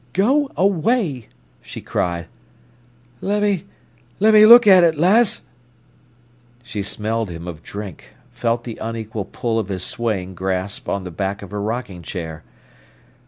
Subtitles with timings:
[0.13, 1.27] "Go away!"
[1.61, 2.25] she cried.
[3.21, 5.41] "Lemme—lemme look at it, lass."
[6.63, 11.11] She smelled him of drink, felt the unequal pull of his swaying grasp on the
[11.11, 12.41] back of her rocking chair.